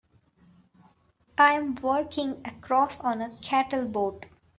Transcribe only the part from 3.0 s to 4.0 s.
on a cattle